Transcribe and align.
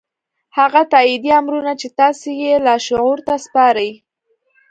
هغه 0.57 0.81
تايیدي 0.93 1.31
امرونه 1.41 1.73
چې 1.81 1.87
تاسې 1.99 2.29
یې 2.43 2.53
لاشعور 2.67 3.17
ته 3.27 3.35
سپارئ 3.45 3.91